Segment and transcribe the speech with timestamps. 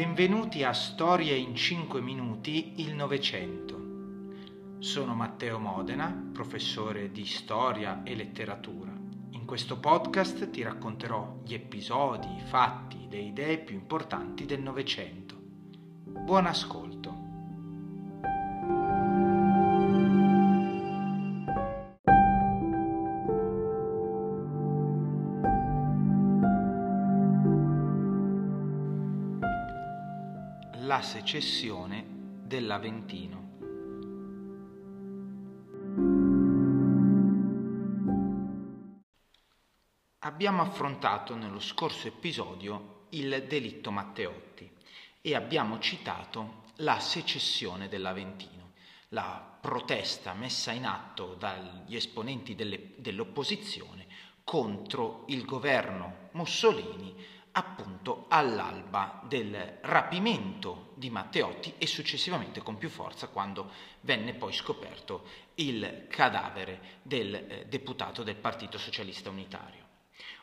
[0.00, 4.78] Benvenuti a Storie in 5 minuti il Novecento.
[4.78, 8.90] Sono Matteo Modena, professore di storia e letteratura.
[9.32, 15.36] In questo podcast ti racconterò gli episodi, i fatti, le idee più importanti del Novecento.
[15.38, 16.89] Buon ascolto.
[30.90, 32.04] La secessione
[32.46, 33.58] dell'Aventino.
[40.18, 44.68] Abbiamo affrontato nello scorso episodio il delitto Matteotti
[45.20, 48.72] e abbiamo citato la secessione dell'Aventino,
[49.10, 54.08] la protesta messa in atto dagli esponenti delle, dell'opposizione
[54.42, 57.14] contro il governo Mussolini
[57.52, 63.70] appunto all'alba del rapimento di Matteotti e successivamente con più forza quando
[64.00, 65.24] venne poi scoperto
[65.56, 69.88] il cadavere del eh, deputato del Partito Socialista Unitario.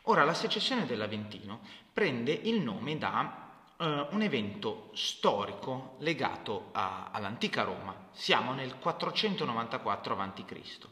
[0.02, 1.60] Ora la secessione dell'Aventino
[1.92, 10.18] prende il nome da eh, un evento storico legato a, all'antica Roma, siamo nel 494
[10.18, 10.86] a.C.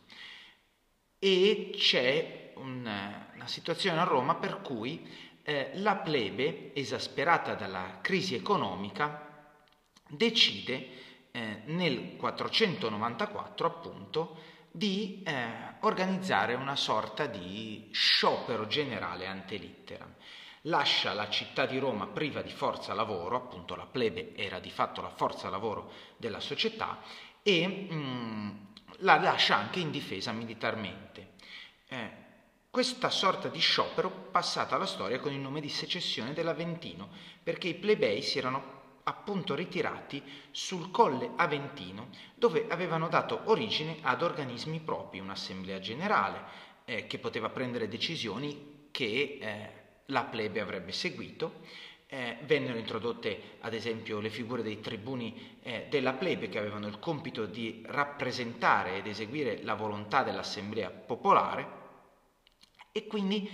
[1.19, 2.89] e c'è un,
[3.34, 9.55] una situazione a Roma per cui eh, la plebe, esasperata dalla crisi economica,
[10.08, 10.89] decide
[11.30, 14.39] eh, nel 494 appunto
[14.72, 20.12] di eh, organizzare una sorta di sciopero generale ante litteram.
[20.62, 25.00] Lascia la città di Roma priva di forza lavoro, appunto la plebe era di fatto
[25.00, 26.98] la forza lavoro della società,
[27.44, 28.50] e mh, mm,
[28.98, 31.34] la lascia anche indifesa militarmente.
[31.86, 32.24] Eh,
[32.77, 37.08] questa sorta di sciopero passata alla storia con il nome di secessione dell'Aventino,
[37.42, 44.20] perché i plebei si erano appunto ritirati sul colle Aventino, dove avevano dato origine ad
[44.20, 46.42] organismi propri, un'assemblea generale
[46.84, 49.70] eh, che poteva prendere decisioni che eh,
[50.05, 51.61] la plebe avrebbe seguito.
[52.06, 56.98] Eh, vennero introdotte ad esempio le figure dei tribuni eh, della plebe che avevano il
[56.98, 61.84] compito di rappresentare ed eseguire la volontà dell'assemblea popolare
[62.96, 63.46] e quindi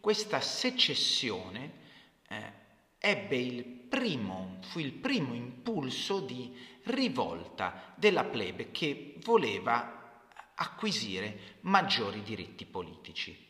[0.00, 1.72] questa secessione
[2.26, 2.52] eh,
[2.98, 10.24] ebbe il primo, fu il primo impulso di rivolta della plebe che voleva
[10.56, 13.46] acquisire maggiori diritti politici.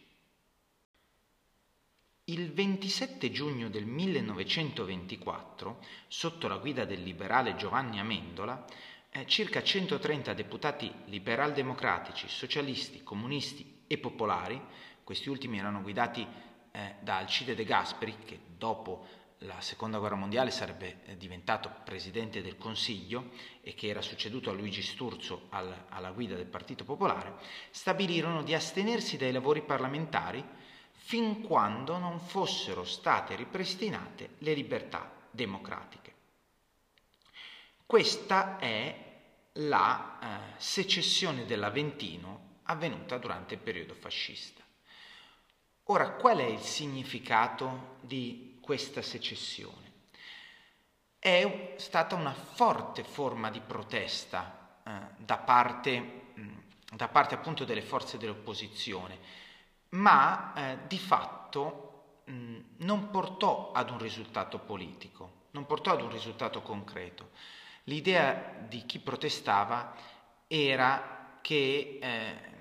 [2.24, 8.66] Il 27 giugno del 1924, sotto la guida del liberale Giovanni Amendola,
[9.08, 14.62] eh, circa 130 deputati liberal-democratici, socialisti, comunisti e popolari
[15.08, 16.26] questi ultimi erano guidati
[16.70, 19.06] eh, da Alcide De Gasperi, che dopo
[19.42, 23.30] la seconda guerra mondiale sarebbe eh, diventato presidente del Consiglio
[23.62, 27.36] e che era succeduto a Luigi Sturzo al, alla guida del Partito Popolare,
[27.70, 30.44] stabilirono di astenersi dai lavori parlamentari
[30.92, 36.14] fin quando non fossero state ripristinate le libertà democratiche.
[37.86, 39.06] Questa è
[39.52, 44.62] la eh, secessione dell'Aventino avvenuta durante il periodo fascista.
[45.84, 49.86] Ora, qual è il significato di questa secessione?
[51.18, 56.00] È stata una forte forma di protesta eh, da, parte,
[56.34, 56.48] mh,
[56.92, 59.18] da, parte, appunto delle forze dell'opposizione,
[59.90, 66.10] ma eh, di fatto mh, non portò ad un risultato politico, non portò ad un
[66.10, 67.30] risultato concreto.
[67.84, 69.94] L'idea di chi protestava
[70.46, 72.56] era che eh,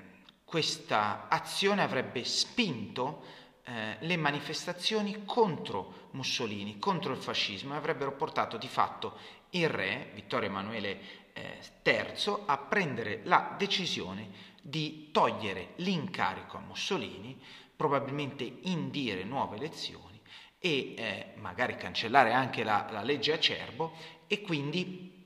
[0.48, 3.22] questa azione avrebbe spinto
[3.64, 9.18] eh, le manifestazioni contro Mussolini, contro il fascismo e avrebbero portato di fatto
[9.50, 11.00] il re, Vittorio Emanuele
[11.34, 14.30] eh, III, a prendere la decisione
[14.62, 17.38] di togliere l'incarico a Mussolini,
[17.76, 20.22] probabilmente indire nuove elezioni
[20.60, 23.92] e eh, magari cancellare anche la, la legge Acerbo
[24.28, 25.26] e quindi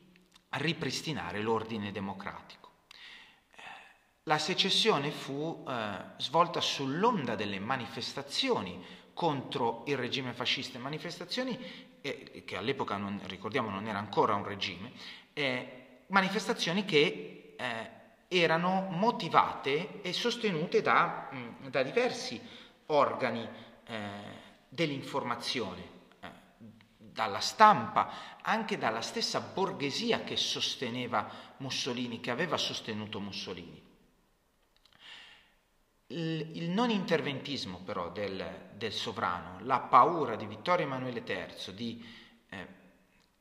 [0.50, 2.71] ripristinare l'ordine democratico.
[4.32, 5.74] La secessione fu eh,
[6.16, 8.82] svolta sull'onda delle manifestazioni
[9.12, 11.60] contro il regime fascista, manifestazioni
[12.00, 14.94] eh, che all'epoca, non, ricordiamo, non era ancora un regime,
[15.34, 17.90] eh, manifestazioni che eh,
[18.30, 22.40] erano motivate e sostenute da, mh, mm, da diversi
[22.86, 23.46] organi
[23.86, 24.00] eh,
[24.70, 25.82] dell'informazione,
[26.22, 26.30] eh,
[26.96, 33.90] dalla stampa, anche dalla stessa borghesia che sosteneva Mussolini, che aveva sostenuto Mussolini.
[36.14, 42.06] Il non interventismo però del, del, sovrano, la paura di Vittorio Emanuele III di
[42.50, 42.68] eh,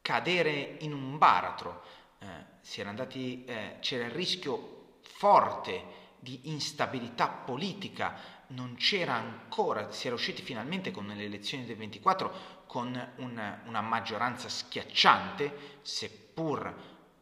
[0.00, 1.82] cadere in un baratro,
[2.18, 8.14] eh, andati, eh, c'era il rischio forte di instabilità politica,
[8.48, 13.80] non c'era ancora, si era usciti finalmente con le elezioni del 24 con una, una
[13.80, 16.72] maggioranza schiacciante, seppur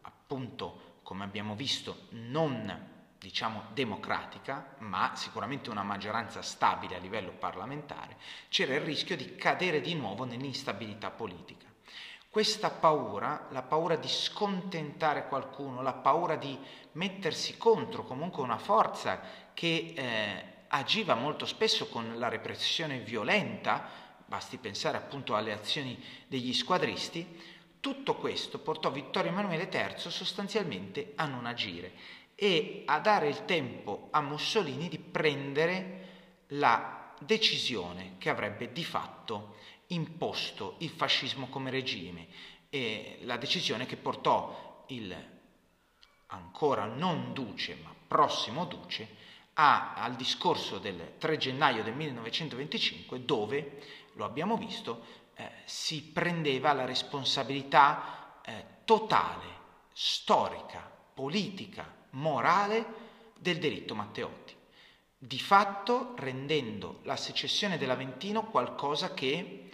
[0.03, 8.17] appunto, come abbiamo visto, non diciamo democratica, ma sicuramente una maggioranza stabile a livello parlamentare,
[8.49, 11.67] c'era il rischio di cadere di nuovo nell'instabilità politica.
[12.31, 16.57] Questa paura, la paura di scontentare qualcuno, la paura di
[16.93, 19.21] mettersi contro comunque una forza
[19.55, 23.89] che eh, agiva molto spesso con la repressione violenta,
[24.27, 31.27] basti pensare appunto alle azioni degli squadristi, tutto questo portò Vittorio Emanuele III sostanzialmente a
[31.27, 31.93] non agire
[32.41, 39.57] e a dare il tempo a Mussolini di prendere la decisione che avrebbe di fatto
[39.89, 42.29] imposto il fascismo come regime
[42.71, 45.37] e la decisione che portò il
[46.27, 49.17] ancora non duce ma prossimo duce
[49.55, 53.83] a, al discorso del 3 gennaio del 1925 dove,
[54.13, 55.05] lo abbiamo visto,
[55.35, 59.47] eh, si prendeva la responsabilità eh, totale,
[59.93, 63.07] storica, politica, morale
[63.39, 64.55] del delitto Matteotti,
[65.17, 69.71] di fatto rendendo la secessione dell'Aventino qualcosa che,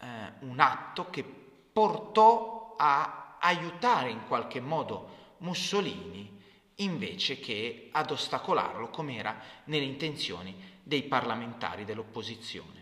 [0.00, 6.40] eh, un atto che portò a aiutare in qualche modo Mussolini
[6.76, 12.81] invece che ad ostacolarlo come era nelle intenzioni dei parlamentari dell'opposizione.